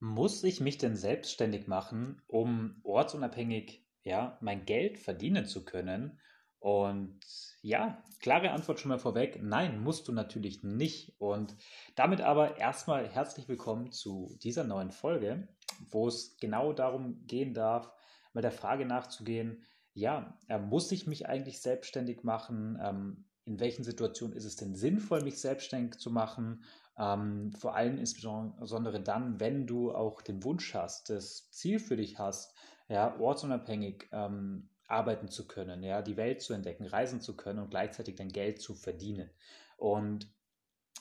[0.00, 6.20] Muss ich mich denn selbstständig machen, um ortsunabhängig, ja, mein Geld verdienen zu können?
[6.60, 7.20] Und
[7.62, 9.40] ja, klare Antwort schon mal vorweg.
[9.42, 11.14] Nein, musst du natürlich nicht.
[11.20, 11.56] Und
[11.96, 15.48] damit aber erstmal herzlich willkommen zu dieser neuen Folge,
[15.90, 17.92] wo es genau darum gehen darf,
[18.32, 22.78] mal der Frage nachzugehen, ja, äh, muss ich mich eigentlich selbstständig machen?
[22.80, 26.62] Ähm, in welchen Situationen ist es denn sinnvoll, mich selbstständig zu machen?
[26.98, 32.18] Ähm, vor allem insbesondere dann, wenn du auch den Wunsch hast, das Ziel für dich
[32.18, 32.54] hast,
[32.88, 37.70] ja, ortsunabhängig ähm, arbeiten zu können, ja, die Welt zu entdecken, reisen zu können und
[37.70, 39.30] gleichzeitig dein Geld zu verdienen.
[39.76, 40.32] Und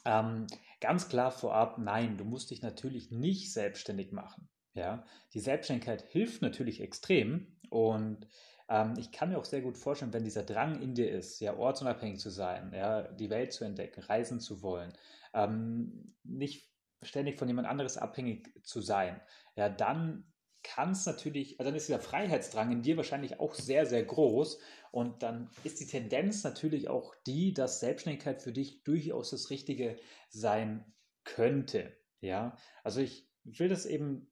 [0.05, 0.47] ähm,
[0.81, 4.49] ganz klar vorab, nein, du musst dich natürlich nicht selbstständig machen.
[4.73, 5.03] Ja,
[5.33, 8.27] die Selbstständigkeit hilft natürlich extrem und
[8.69, 11.55] ähm, ich kann mir auch sehr gut vorstellen, wenn dieser Drang in dir ist, ja,
[11.57, 14.93] ortsunabhängig zu sein, ja, die Welt zu entdecken, reisen zu wollen,
[15.37, 16.71] ähm, nicht
[17.03, 19.21] ständig von jemand anderes abhängig zu sein,
[19.55, 20.33] ja, dann
[20.63, 24.59] kann es natürlich, also dann ist dieser Freiheitsdrang in dir wahrscheinlich auch sehr, sehr groß
[24.91, 29.97] und dann ist die Tendenz natürlich auch die, dass Selbstständigkeit für dich durchaus das Richtige
[30.29, 31.95] sein könnte.
[32.19, 34.29] Ja, also ich will das eben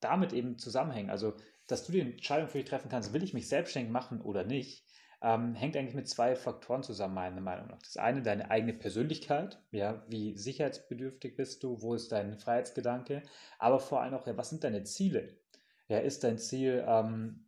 [0.00, 1.10] damit eben zusammenhängen.
[1.10, 1.34] Also
[1.66, 4.83] dass du die Entscheidung für dich treffen kannst, will ich mich selbstständig machen oder nicht,
[5.24, 7.78] ähm, hängt eigentlich mit zwei Faktoren zusammen, meiner Meinung nach.
[7.78, 13.22] Das eine, deine eigene Persönlichkeit, ja, wie sicherheitsbedürftig bist du, wo ist dein Freiheitsgedanke,
[13.58, 15.34] aber vor allem auch, ja, was sind deine Ziele?
[15.88, 17.46] Ja, ist dein Ziel, ähm,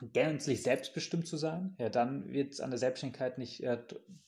[0.00, 3.78] gänzlich selbstbestimmt zu sein, ja, dann wird es an der Selbstständigkeit nicht äh,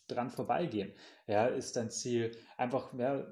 [0.09, 0.93] dran vorbeigehen.
[1.29, 3.25] Ja, ist dein Ziel einfach ja,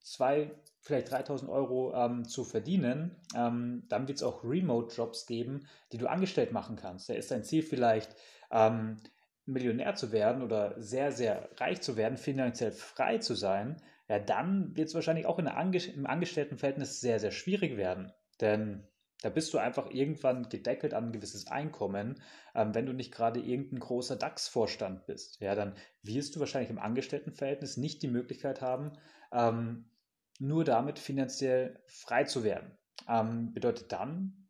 [0.00, 5.98] zwei vielleicht 3000 Euro ähm, zu verdienen, ähm, dann wird es auch Remote-Jobs geben, die
[5.98, 7.08] du angestellt machen kannst.
[7.08, 8.14] Da ist dein Ziel vielleicht,
[8.50, 8.98] ähm,
[9.46, 14.76] Millionär zu werden oder sehr, sehr reich zu werden, finanziell frei zu sein, ja, dann
[14.76, 18.12] wird es wahrscheinlich auch in Ange im Angestelltenverhältnis sehr, sehr schwierig werden.
[18.40, 18.86] Denn
[19.22, 22.22] da bist du einfach irgendwann gedeckelt an ein gewisses Einkommen.
[22.54, 26.78] Ähm, wenn du nicht gerade irgendein großer DAX-Vorstand bist, ja, dann wirst du wahrscheinlich im
[26.78, 28.92] Angestelltenverhältnis nicht die Möglichkeit haben,
[29.32, 29.90] ähm,
[30.38, 32.78] nur damit finanziell frei zu werden.
[33.08, 34.48] Ähm, bedeutet dann,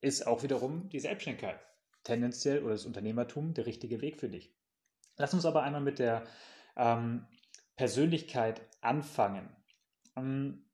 [0.00, 1.58] ist auch wiederum die Selbstständigkeit
[2.06, 4.54] tendenziell oder das Unternehmertum der richtige Weg für dich.
[5.16, 6.26] Lass uns aber einmal mit der
[6.76, 7.26] ähm,
[7.76, 9.48] Persönlichkeit anfangen.
[10.16, 10.64] Ähm,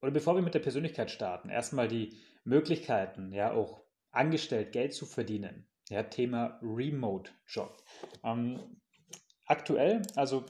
[0.00, 5.04] oder bevor wir mit der Persönlichkeit starten, erstmal die Möglichkeiten, ja, auch angestellt Geld zu
[5.04, 5.68] verdienen.
[5.90, 7.76] Ja, Thema Remote Job.
[8.24, 8.80] Ähm,
[9.44, 10.46] aktuell, also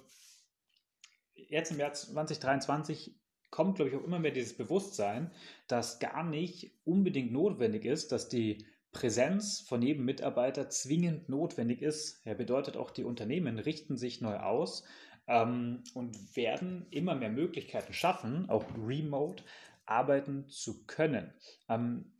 [1.34, 3.18] jetzt im Jahr 2023
[3.50, 5.32] kommt, glaube ich, auch immer mehr dieses Bewusstsein,
[5.66, 12.24] dass gar nicht unbedingt notwendig ist, dass die Präsenz von jedem Mitarbeiter zwingend notwendig ist.
[12.24, 14.84] Ja, bedeutet auch, die Unternehmen richten sich neu aus
[15.28, 19.44] ähm, und werden immer mehr Möglichkeiten schaffen, auch remote
[19.86, 21.32] arbeiten zu können.
[21.68, 22.12] Ähm,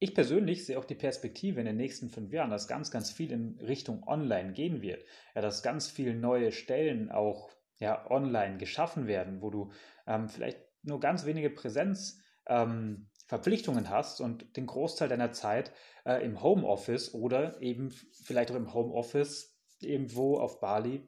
[0.00, 3.30] ich persönlich sehe auch die Perspektive in den nächsten fünf Jahren, dass ganz, ganz viel
[3.30, 5.04] in Richtung Online gehen wird.
[5.34, 9.72] Ja, dass ganz viele neue Stellen auch ja, online geschaffen werden, wo du
[10.06, 15.72] ähm, vielleicht nur ganz wenige Präsenzverpflichtungen ähm, hast und den Großteil deiner Zeit
[16.04, 21.06] äh, im Homeoffice oder eben vielleicht auch im Homeoffice irgendwo auf Bali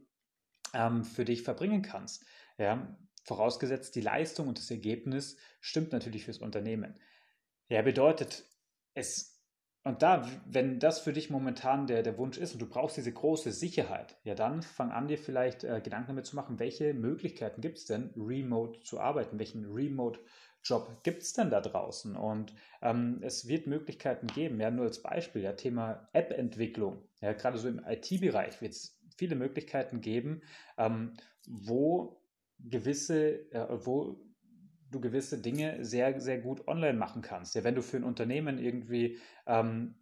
[0.74, 2.24] ähm, für dich verbringen kannst.
[2.58, 6.98] Ja, vorausgesetzt, die Leistung und das Ergebnis stimmt natürlich fürs Unternehmen.
[7.68, 8.44] Ja, bedeutet,
[8.94, 9.36] es
[9.86, 13.12] und da, wenn das für dich momentan der, der Wunsch ist und du brauchst diese
[13.12, 17.60] große Sicherheit, ja, dann fang an, dir vielleicht äh, Gedanken damit zu machen, welche Möglichkeiten
[17.60, 19.38] gibt es denn, remote zu arbeiten?
[19.38, 19.64] Welchen
[20.70, 22.16] Remote-Job gibt es denn da draußen?
[22.16, 27.58] Und ähm, es wird Möglichkeiten geben, ja, nur als Beispiel, ja, Thema App-Entwicklung, ja, gerade
[27.58, 30.42] so im IT-Bereich wird es viele Möglichkeiten geben,
[30.78, 31.14] ähm,
[31.46, 32.22] wo
[32.58, 34.20] gewisse, äh, wo
[34.90, 37.54] du gewisse Dinge sehr, sehr gut online machen kannst.
[37.54, 39.96] Ja, wenn du für ein Unternehmen irgendwie ähm,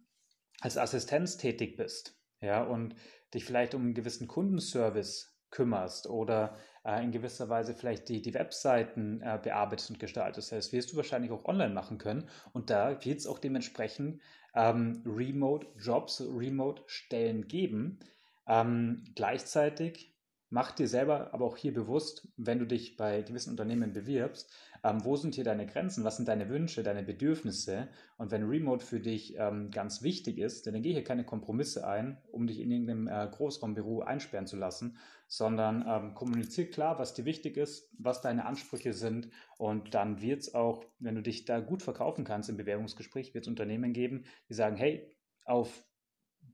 [0.61, 2.95] als Assistenz tätig bist, ja, und
[3.33, 6.55] dich vielleicht um einen gewissen Kundenservice kümmerst oder
[6.85, 10.51] äh, in gewisser Weise vielleicht die, die Webseiten äh, bearbeitest und gestaltest.
[10.51, 12.27] Das wirst du wahrscheinlich auch online machen können.
[12.51, 14.21] Und da wird es auch dementsprechend
[14.53, 17.99] ähm, Remote-Jobs, Remote-Stellen geben.
[18.47, 20.14] Ähm, gleichzeitig
[20.49, 24.53] mach dir selber aber auch hier bewusst, wenn du dich bei gewissen Unternehmen bewirbst,
[24.83, 27.89] ähm, wo sind hier deine Grenzen, was sind deine Wünsche, deine Bedürfnisse?
[28.17, 32.21] Und wenn Remote für dich ähm, ganz wichtig ist, dann geh hier keine Kompromisse ein,
[32.31, 34.97] um dich in irgendeinem äh, Großraumbüro einsperren zu lassen,
[35.27, 39.29] sondern ähm, kommunizier klar, was dir wichtig ist, was deine Ansprüche sind.
[39.57, 43.45] Und dann wird es auch, wenn du dich da gut verkaufen kannst im Bewerbungsgespräch, wird
[43.45, 45.11] es Unternehmen geben, die sagen, hey,
[45.45, 45.83] auf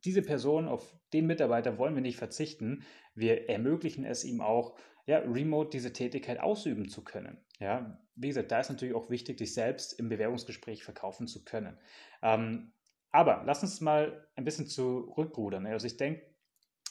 [0.05, 2.83] diese Person, auf den Mitarbeiter wollen wir nicht verzichten.
[3.21, 7.37] Wir ermöglichen es ihm auch, ja, remote diese Tätigkeit ausüben zu können.
[7.59, 11.77] Ja, wie gesagt, da ist natürlich auch wichtig, dich selbst im Bewerbungsgespräch verkaufen zu können.
[12.21, 12.73] Ähm,
[13.11, 15.65] aber lass uns mal ein bisschen zurückrudern.
[15.67, 16.25] Also ich denke,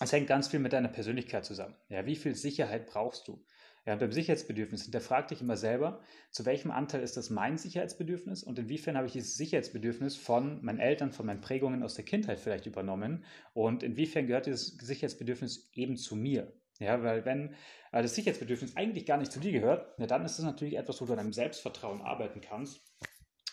[0.01, 1.77] es hängt ganz viel mit deiner Persönlichkeit zusammen.
[1.89, 3.45] Ja, wie viel Sicherheit brauchst du?
[3.87, 6.01] Ja, beim Sicherheitsbedürfnis hinterfrag dich immer selber,
[6.31, 10.79] zu welchem Anteil ist das mein Sicherheitsbedürfnis und inwiefern habe ich dieses Sicherheitsbedürfnis von meinen
[10.79, 13.25] Eltern, von meinen Prägungen aus der Kindheit vielleicht übernommen
[13.55, 16.53] und inwiefern gehört dieses Sicherheitsbedürfnis eben zu mir?
[16.79, 17.55] Ja, weil wenn
[17.93, 21.05] das Sicherheitsbedürfnis eigentlich gar nicht zu dir gehört, na, dann ist das natürlich etwas, wo
[21.05, 22.83] du an deinem Selbstvertrauen arbeiten kannst,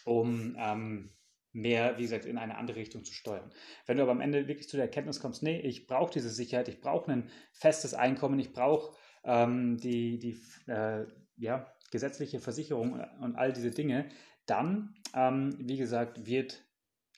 [0.06, 1.18] um ähm,
[1.52, 3.52] mehr, wie gesagt, in eine andere Richtung zu steuern.
[3.86, 6.70] Wenn du aber am Ende wirklich zu der Erkenntnis kommst, nee, ich brauche diese Sicherheit,
[6.70, 10.40] ich brauche ein festes Einkommen, ich brauche ähm, die, die
[10.72, 11.06] äh,
[11.38, 14.10] ja, gesetzliche Versicherung und all diese Dinge,
[14.46, 16.64] dann, ähm, wie gesagt, wird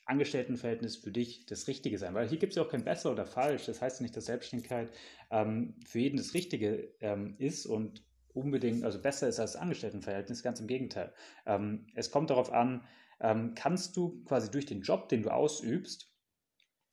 [0.06, 2.14] Angestelltenverhältnis für dich das Richtige sein.
[2.14, 3.66] Weil hier gibt es ja auch kein besser oder falsch.
[3.66, 4.90] Das heißt nicht, dass Selbstständigkeit
[5.30, 10.60] ähm, für jeden das Richtige ähm, ist und unbedingt, also besser ist als Angestelltenverhältnis, ganz
[10.60, 11.12] im Gegenteil.
[11.46, 12.84] Ähm, es kommt darauf an,
[13.20, 16.08] ähm, kannst du quasi durch den Job, den du ausübst,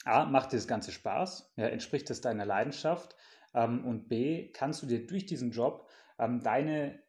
[0.06, 3.16] A, macht dir das Ganze Spaß, ja, entspricht es deiner Leidenschaft
[3.64, 5.88] und B, kannst du dir durch diesen Job
[6.20, 7.00] ähm, deine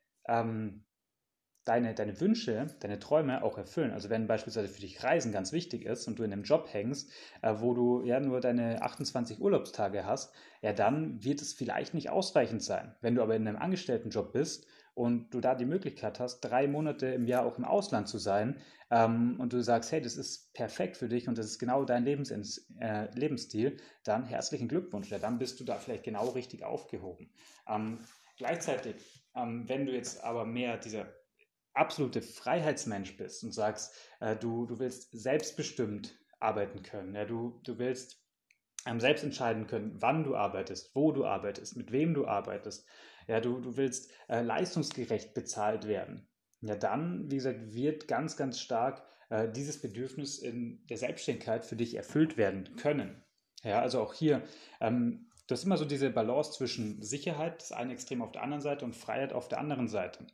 [1.69, 3.93] deine, deine Wünsche, deine Träume auch erfüllen.
[3.93, 7.11] Also wenn beispielsweise für dich Reisen ganz wichtig ist und du in einem Job hängst,
[7.43, 12.11] äh, wo du ja nur deine 28 Urlaubstage hast, ja, dann wird es vielleicht nicht
[12.11, 12.95] ausreichend sein.
[13.03, 14.67] Wenn du aber in einem Angestelltenjob bist
[14.99, 18.61] und du da die Möglichkeit hast, drei Monate im Jahr auch im Ausland zu sein
[18.91, 22.05] ähm, und du sagst, hey, das ist perfekt für dich und das ist genau dein
[22.05, 22.33] Lebens
[22.81, 25.09] äh, Lebensstil, dann herzlichen Glückwunsch.
[25.11, 27.31] Ja, dann bist du da vielleicht genau richtig aufgehoben.
[27.69, 27.99] Ähm,
[28.39, 28.97] gleichzeitig,
[29.37, 31.07] ähm, wenn du jetzt aber mehr dieser
[31.75, 37.79] absolute Freiheitsmensch bist und sagst, äh, du, du willst selbstbestimmt arbeiten können, ja, du, du
[37.79, 38.21] willst
[38.85, 42.85] ähm, selbst entscheiden können, wann du arbeitest, wo du arbeitest, mit wem du arbeitest,
[43.29, 46.27] ja, du, du willst äh, leistungsgerecht bezahlt werden,
[46.61, 51.77] ja, dann, wie gesagt, wird ganz, ganz stark äh, dieses Bedürfnis in der Selbstständigkeit für
[51.77, 53.23] dich erfüllt werden können.
[53.63, 54.43] Ja, also auch hier,
[54.81, 58.63] ähm, du hast immer so diese Balance zwischen Sicherheit, das eine Extrem auf der anderen
[58.63, 60.27] Seite, und Freiheit auf der anderen Seite.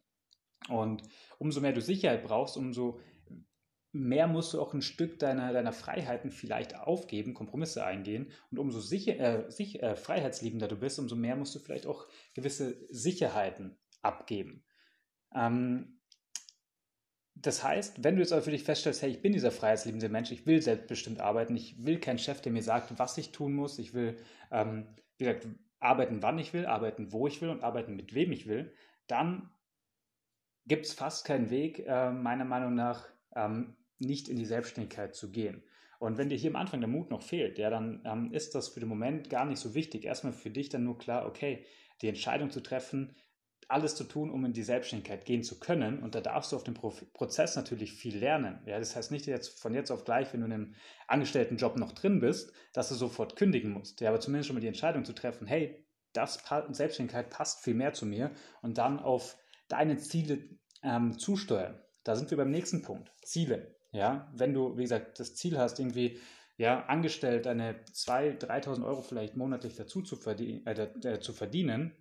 [0.68, 1.02] Und
[1.38, 3.00] umso mehr du Sicherheit brauchst, umso
[3.94, 8.32] mehr musst du auch ein Stück deiner, deiner Freiheiten vielleicht aufgeben, Kompromisse eingehen.
[8.50, 12.06] Und umso sicher, äh, sich, äh, freiheitsliebender du bist, umso mehr musst du vielleicht auch
[12.34, 14.64] gewisse Sicherheiten abgeben.
[15.34, 16.00] Ähm,
[17.36, 20.32] das heißt, wenn du jetzt aber für dich feststellst, hey, ich bin dieser freiheitsliebende Mensch,
[20.32, 23.78] ich will selbstbestimmt arbeiten, ich will keinen Chef, der mir sagt, was ich tun muss,
[23.78, 24.16] ich will,
[24.50, 24.88] ähm,
[25.18, 25.48] wie gesagt,
[25.78, 28.72] arbeiten, wann ich will, arbeiten, wo ich will und arbeiten, mit wem ich will,
[29.06, 29.50] dann
[30.66, 33.06] gibt es fast keinen Weg, äh, meiner Meinung nach,
[33.36, 35.62] ähm, nicht in die Selbstständigkeit zu gehen.
[35.98, 38.68] Und wenn dir hier am Anfang der Mut noch fehlt, ja, dann ähm, ist das
[38.68, 40.04] für den Moment gar nicht so wichtig.
[40.04, 41.64] Erstmal für dich dann nur klar, okay,
[42.02, 43.16] die Entscheidung zu treffen,
[43.68, 46.02] alles zu tun, um in die Selbstständigkeit gehen zu können.
[46.02, 48.60] Und da darfst du auf dem Pro Prozess natürlich viel lernen.
[48.66, 50.74] Ja, das heißt nicht jetzt von jetzt auf gleich, wenn du in einem
[51.06, 54.00] Angestelltenjob noch drin bist, dass du sofort kündigen musst.
[54.00, 57.92] Ja, aber zumindest schon mal die Entscheidung zu treffen, hey, das Selbstständigkeit passt viel mehr
[57.92, 58.32] zu mir
[58.62, 59.36] und dann auf
[59.68, 60.38] deine Ziele
[60.82, 61.80] ähm, zusteuern.
[62.04, 63.10] Da sind wir beim nächsten Punkt.
[63.22, 63.73] Ziele.
[63.94, 66.18] Ja, wenn du, wie gesagt, das Ziel hast, irgendwie
[66.56, 71.92] ja, angestellt eine 2.000, 3.000 Euro vielleicht monatlich dazu zu, verdien äh, äh, zu verdienen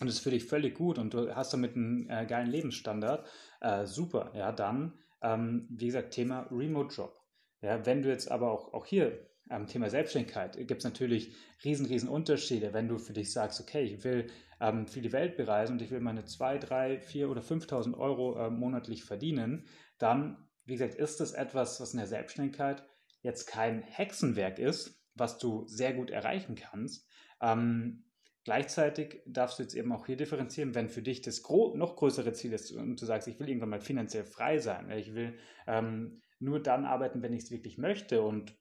[0.00, 3.26] und es ist für dich völlig gut und du hast damit einen äh, geilen Lebensstandard,
[3.62, 7.18] äh, super, ja, dann, ähm, wie gesagt, Thema Remote-Job.
[7.62, 11.86] Ja, wenn du jetzt aber auch, auch hier am Thema Selbstständigkeit gibt es natürlich riesen,
[11.86, 14.28] riesen Unterschiede, wenn du für dich sagst, okay, ich will
[14.60, 18.38] ähm, für die Welt bereisen und ich will meine 2, 3, 4 oder 5.000 Euro
[18.38, 19.66] äh, monatlich verdienen,
[19.98, 22.84] dann, wie gesagt, ist das etwas, was in der Selbstständigkeit
[23.22, 27.08] jetzt kein Hexenwerk ist, was du sehr gut erreichen kannst.
[27.42, 28.04] Ähm,
[28.44, 32.52] gleichzeitig darfst du jetzt eben auch hier differenzieren, wenn für dich das noch größere Ziel
[32.52, 35.36] ist und du sagst, ich will irgendwann mal finanziell frei sein, ich will
[35.66, 38.56] ähm, nur dann arbeiten, wenn ich es wirklich möchte und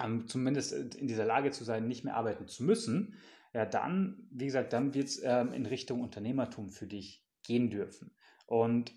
[0.00, 3.16] ähm, zumindest in dieser Lage zu sein, nicht mehr arbeiten zu müssen,
[3.52, 8.14] ja, dann, wie gesagt, dann wird es ähm, in Richtung Unternehmertum für dich gehen dürfen.
[8.46, 8.94] Und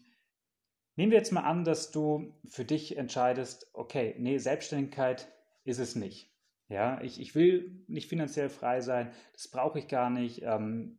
[0.96, 5.28] nehmen wir jetzt mal an, dass du für dich entscheidest, okay, nee, Selbstständigkeit
[5.64, 6.32] ist es nicht.
[6.68, 10.42] Ja, ich, ich will nicht finanziell frei sein, das brauche ich gar nicht.
[10.42, 10.98] Ähm,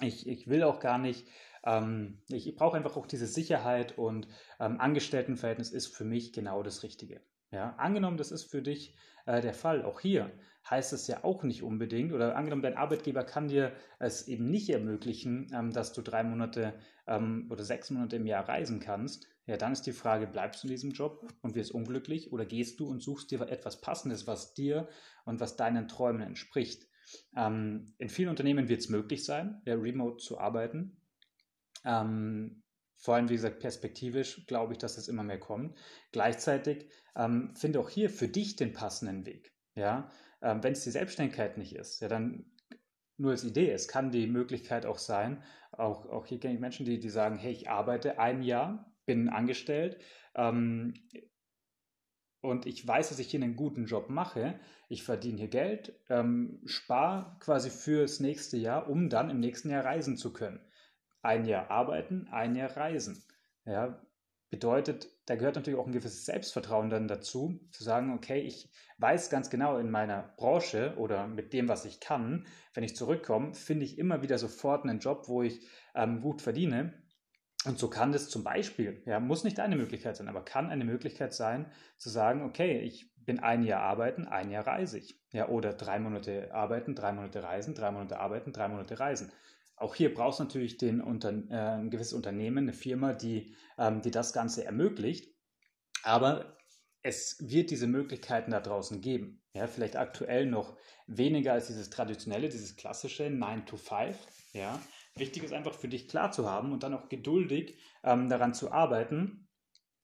[0.00, 1.26] ich, ich will auch gar nicht.
[1.64, 4.26] Ähm, ich, ich brauche einfach auch diese Sicherheit und
[4.58, 7.20] ähm, Angestelltenverhältnis ist für mich genau das Richtige.
[7.50, 8.94] Ja, angenommen, das ist für dich
[9.26, 9.84] äh, der Fall.
[9.84, 10.30] Auch hier
[10.70, 14.68] heißt es ja auch nicht unbedingt, oder angenommen, dein Arbeitgeber kann dir es eben nicht
[14.70, 16.74] ermöglichen, ähm, dass du drei Monate
[17.06, 19.26] ähm, oder sechs Monate im Jahr reisen kannst.
[19.46, 22.80] Ja, dann ist die Frage, bleibst du in diesem Job und wirst unglücklich oder gehst
[22.80, 24.88] du und suchst dir etwas Passendes, was dir
[25.24, 26.86] und was deinen Träumen entspricht?
[27.34, 31.00] Ähm, in vielen Unternehmen wird es möglich sein, ja, remote zu arbeiten.
[31.84, 32.62] Ähm,
[32.96, 35.78] vor allem, wie gesagt, perspektivisch glaube ich, dass das immer mehr kommt.
[36.12, 39.54] Gleichzeitig ähm, finde auch hier für dich den passenden Weg.
[39.74, 40.10] Ja,
[40.42, 42.46] ähm, wenn es die Selbstständigkeit nicht ist, ja, dann
[43.16, 43.70] nur als Idee.
[43.70, 45.42] Es kann die Möglichkeit auch sein,
[45.72, 49.28] auch, auch hier kenne ich Menschen, die, die sagen, hey, ich arbeite ein Jahr, bin
[49.28, 49.98] angestellt
[50.34, 50.94] ähm,
[52.40, 54.60] und ich weiß, dass ich hier einen guten Job mache.
[54.88, 59.84] Ich verdiene hier Geld, ähm, spare quasi fürs nächste Jahr, um dann im nächsten Jahr
[59.84, 60.60] reisen zu können.
[61.20, 63.24] Ein Jahr arbeiten, ein Jahr reisen.
[63.64, 64.00] Ja,
[64.50, 69.30] bedeutet, da gehört natürlich auch ein gewisses Selbstvertrauen dann dazu, zu sagen, okay, ich weiß
[69.30, 73.84] ganz genau in meiner Branche oder mit dem, was ich kann, wenn ich zurückkomme, finde
[73.84, 77.02] ich immer wieder sofort einen Job, wo ich ähm, gut verdiene.
[77.66, 80.84] Und so kann das zum Beispiel, ja, muss nicht eine Möglichkeit sein, aber kann eine
[80.84, 85.20] Möglichkeit sein, zu sagen, okay, ich bin ein Jahr arbeiten, ein Jahr reise ich.
[85.32, 89.30] Ja, oder drei Monate arbeiten, drei Monate reisen, drei Monate arbeiten, drei Monate reisen.
[89.78, 94.02] Auch hier brauchst du natürlich den, unter, äh, ein gewisses Unternehmen, eine Firma, die, ähm,
[94.02, 95.32] die das Ganze ermöglicht.
[96.02, 96.56] Aber
[97.02, 99.42] es wird diese Möglichkeiten da draußen geben.
[99.54, 104.16] Ja, vielleicht aktuell noch weniger als dieses traditionelle, dieses klassische 9 to 5.
[104.52, 104.80] Ja.
[105.14, 108.70] Wichtig ist einfach für dich klar zu haben und dann auch geduldig ähm, daran zu
[108.70, 109.48] arbeiten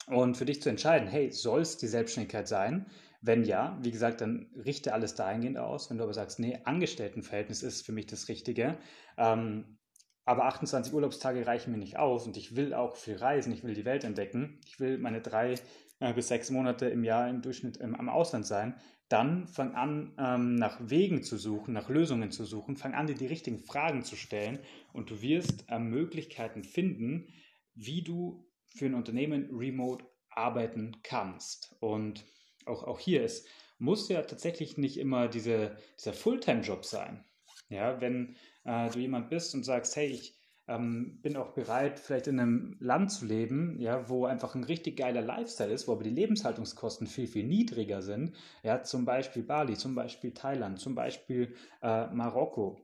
[0.06, 2.90] und für dich zu entscheiden, hey, soll es die Selbstständigkeit sein?
[3.26, 5.88] Wenn ja, wie gesagt, dann richte alles dahingehend aus.
[5.88, 8.76] Wenn du aber sagst, nee, Angestelltenverhältnis ist für mich das Richtige,
[9.16, 9.78] ähm,
[10.26, 13.74] aber 28 Urlaubstage reichen mir nicht aus und ich will auch viel reisen, ich will
[13.74, 15.54] die Welt entdecken, ich will meine drei
[16.00, 18.74] äh, bis sechs Monate im Jahr im Durchschnitt ähm, am Ausland sein,
[19.08, 23.14] dann fang an, ähm, nach Wegen zu suchen, nach Lösungen zu suchen, fang an, dir
[23.14, 24.58] die richtigen Fragen zu stellen
[24.92, 27.28] und du wirst äh, Möglichkeiten finden,
[27.74, 31.74] wie du für ein Unternehmen remote arbeiten kannst.
[31.80, 32.24] Und
[32.66, 33.44] auch, auch hier, es
[33.78, 37.24] muss ja tatsächlich nicht immer diese, dieser Fulltime-Job sein.
[37.68, 42.26] Ja, wenn äh, du jemand bist und sagst, hey, ich ähm, bin auch bereit, vielleicht
[42.26, 46.04] in einem Land zu leben, ja, wo einfach ein richtig geiler Lifestyle ist, wo aber
[46.04, 48.34] die Lebenshaltungskosten viel, viel niedriger sind.
[48.62, 52.80] Ja, zum Beispiel Bali, zum Beispiel Thailand, zum Beispiel äh, Marokko.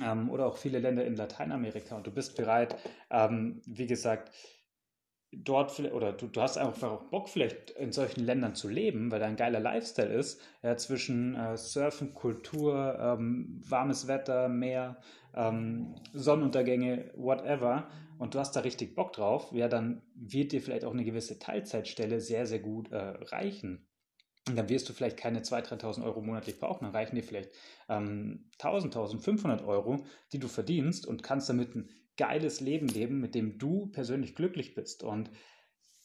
[0.00, 1.96] Ähm, oder auch viele Länder in Lateinamerika.
[1.96, 2.76] Und du bist bereit,
[3.10, 4.32] ähm, wie gesagt,
[5.32, 9.20] dort oder du, du hast einfach auch Bock vielleicht in solchen Ländern zu leben, weil
[9.20, 14.96] da ein geiler Lifestyle ist, ja, zwischen äh, Surfen, Kultur, ähm, warmes Wetter, Meer,
[15.34, 20.84] ähm, Sonnenuntergänge, whatever, und du hast da richtig Bock drauf, ja, dann wird dir vielleicht
[20.84, 23.86] auch eine gewisse Teilzeitstelle sehr, sehr gut äh, reichen.
[24.46, 27.50] Und dann wirst du vielleicht keine 2.000, 3.000 Euro monatlich brauchen, dann reichen dir vielleicht
[27.88, 31.88] ähm, 1.000, 1.500 Euro, die du verdienst und kannst damit ein
[32.20, 35.02] geiles Leben leben, mit dem du persönlich glücklich bist.
[35.02, 35.30] Und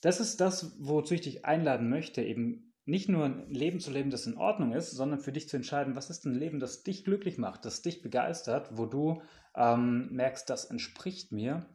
[0.02, 4.12] das ist das, wozu ich dich einladen möchte, eben nicht nur ein Leben zu leben,
[4.12, 7.04] das in Ordnung ist, sondern für dich zu entscheiden, was ist ein Leben, das dich
[7.04, 9.22] glücklich macht, das dich begeistert, wo du
[9.58, 11.66] ähm, merkst, das entspricht mir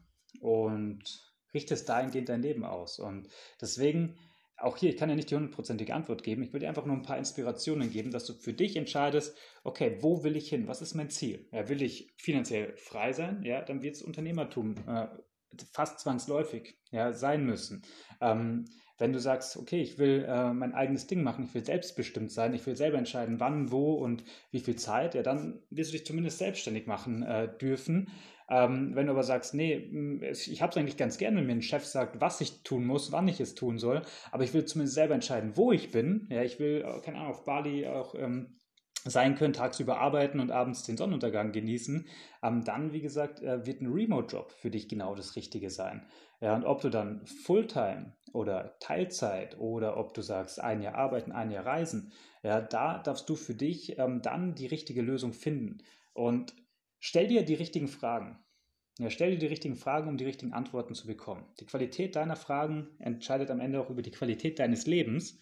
[0.40, 1.02] und
[1.52, 2.99] richtest dahingehend dein Leben aus.
[2.99, 3.28] Und
[3.61, 4.16] deswegen
[4.61, 6.43] auch hier, ich kann ja nicht die hundertprozentige Antwort geben.
[6.43, 9.99] Ich will dir einfach nur ein paar Inspirationen geben, dass du für dich entscheidest, okay,
[10.00, 10.69] wo will ich hin?
[10.69, 11.49] Was ist mein Ziel?
[11.52, 13.43] Ja, will ich finanziell frei sein?
[13.43, 15.09] Ja, dann wird es Unternehmertum äh,
[15.73, 17.83] fast zwangsläufig ja, sein müssen.
[18.21, 18.67] Ähm,
[18.99, 22.52] wenn du sagst, okay, ich will äh, mein eigenes Ding machen, ich will selbstbestimmt sein,
[22.52, 26.07] ich will selber entscheiden, wann, wo und wie viel Zeit, ja, dann wirst du dich
[26.07, 28.11] zumindest selbstständig machen äh, dürfen.
[28.50, 29.76] Ähm, wenn du aber sagst, nee,
[30.33, 33.12] ich habe es eigentlich ganz gerne, wenn mir ein Chef sagt, was ich tun muss,
[33.12, 34.02] wann ich es tun soll,
[34.33, 36.26] aber ich will zumindest selber entscheiden, wo ich bin.
[36.30, 38.57] Ja, ich will, äh, keine Ahnung, auf Bali auch ähm,
[39.04, 42.07] sein können, tagsüber arbeiten und abends den Sonnenuntergang genießen,
[42.42, 46.07] ähm, dann, wie gesagt, äh, wird ein Remote-Job für dich genau das Richtige sein.
[46.40, 51.33] Ja, und ob du dann Fulltime oder Teilzeit oder ob du sagst, ein Jahr arbeiten,
[51.33, 55.78] ein Jahr reisen, ja, da darfst du für dich ähm, dann die richtige Lösung finden.
[56.14, 56.54] Und
[57.00, 58.38] Stell dir die richtigen Fragen.
[58.99, 61.47] Ja, stell dir die richtigen Fragen, um die richtigen Antworten zu bekommen.
[61.59, 65.40] Die Qualität deiner Fragen entscheidet am Ende auch über die Qualität deines Lebens.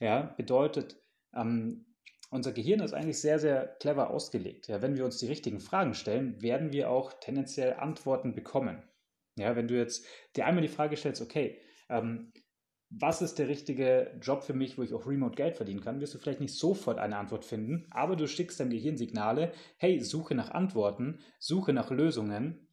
[0.00, 0.96] Ja, bedeutet,
[1.34, 1.84] ähm,
[2.30, 4.68] unser Gehirn ist eigentlich sehr, sehr clever ausgelegt.
[4.68, 8.82] Ja, wenn wir uns die richtigen Fragen stellen, werden wir auch tendenziell Antworten bekommen.
[9.36, 12.32] Ja, wenn du jetzt dir einmal die Frage stellst, okay, ähm,
[12.96, 16.14] was ist der richtige Job für mich, wo ich auch remote Geld verdienen kann, wirst
[16.14, 20.34] du vielleicht nicht sofort eine Antwort finden, aber du schickst deinem Gehirn Signale, hey, suche
[20.34, 22.68] nach Antworten, suche nach Lösungen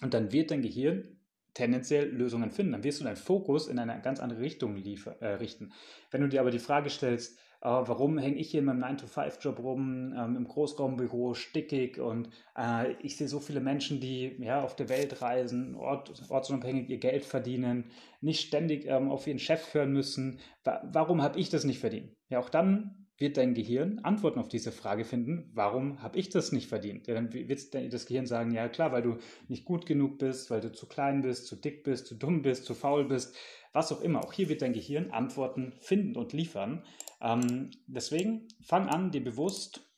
[0.00, 1.18] und dann wird dein Gehirn
[1.54, 2.72] tendenziell Lösungen finden.
[2.72, 5.72] Dann wirst du deinen Fokus in eine ganz andere Richtung liefer, äh, richten.
[6.10, 10.14] Wenn du dir aber die Frage stellst, warum hänge ich hier in meinem 9-to-5-Job rum,
[10.16, 14.88] ähm, im Großraumbüro, stickig und äh, ich sehe so viele Menschen, die ja, auf der
[14.88, 17.90] Welt reisen, ort, ortsunabhängig ihr Geld verdienen,
[18.20, 20.40] nicht ständig ähm, auf ihren Chef hören müssen.
[20.62, 22.12] Wa warum habe ich das nicht verdient?
[22.28, 26.50] Ja, auch dann wird dein Gehirn Antworten auf diese Frage finden, warum habe ich das
[26.50, 27.06] nicht verdient?
[27.06, 29.18] Ja, dann wird das Gehirn sagen, ja klar, weil du
[29.48, 32.64] nicht gut genug bist, weil du zu klein bist, zu dick bist, zu dumm bist,
[32.64, 33.36] zu faul bist,
[33.72, 34.24] was auch immer.
[34.24, 36.84] Auch hier wird dein Gehirn Antworten finden und liefern.
[37.20, 39.88] Ähm, deswegen fang an, dir bewusst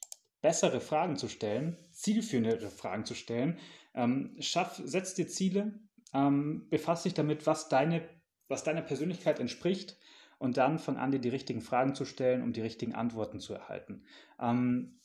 [0.42, 3.58] bessere Fragen zu stellen, zielführendere Fragen zu stellen.
[3.94, 5.80] Ähm, schaff, setz dir Ziele,
[6.12, 8.06] ähm, befass dich damit, was, deine,
[8.49, 9.96] was deiner Persönlichkeit entspricht
[10.38, 13.55] und dann fang an, dir die richtigen Fragen zu stellen, um die richtigen Antworten zu
[13.55, 14.05] erhalten.
[14.40, 15.00] Ähm,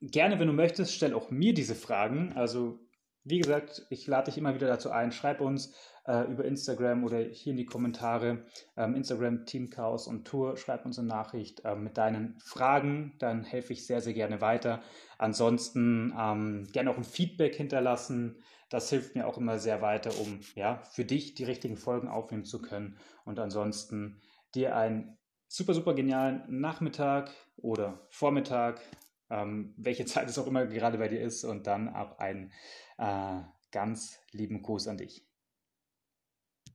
[0.00, 2.32] gerne, wenn du möchtest, stell auch mir diese Fragen.
[2.34, 2.80] Also,
[3.24, 5.74] wie gesagt, ich lade dich immer wieder dazu ein, schreib uns
[6.06, 8.44] äh, über Instagram oder hier in die Kommentare.
[8.76, 13.44] Ähm, Instagram Team Chaos und Tour, schreib uns eine Nachricht äh, mit deinen Fragen, dann
[13.44, 14.82] helfe ich sehr, sehr gerne weiter.
[15.18, 18.36] Ansonsten ähm, gerne auch ein Feedback hinterlassen.
[18.70, 22.44] Das hilft mir auch immer sehr weiter, um ja, für dich die richtigen Folgen aufnehmen
[22.44, 22.96] zu können.
[23.24, 24.20] Und ansonsten
[24.54, 28.80] dir einen super, super genialen Nachmittag oder Vormittag,
[29.30, 32.52] ähm, welche Zeit es auch immer gerade bei dir ist, und dann ab einen
[32.98, 33.40] äh,
[33.70, 35.29] ganz lieben Gruß an dich.